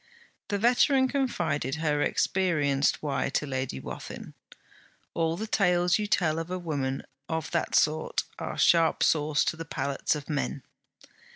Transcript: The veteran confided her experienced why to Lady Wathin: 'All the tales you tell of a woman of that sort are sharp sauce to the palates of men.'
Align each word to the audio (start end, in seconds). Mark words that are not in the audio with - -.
The 0.47 0.57
veteran 0.57 1.07
confided 1.07 1.75
her 1.75 2.01
experienced 2.01 3.03
why 3.03 3.29
to 3.29 3.45
Lady 3.45 3.79
Wathin: 3.79 4.33
'All 5.13 5.37
the 5.37 5.45
tales 5.45 5.99
you 5.99 6.07
tell 6.07 6.39
of 6.39 6.49
a 6.49 6.57
woman 6.57 7.03
of 7.29 7.51
that 7.51 7.75
sort 7.75 8.23
are 8.39 8.57
sharp 8.57 9.03
sauce 9.03 9.45
to 9.45 9.55
the 9.55 9.63
palates 9.63 10.15
of 10.15 10.27
men.' 10.27 10.63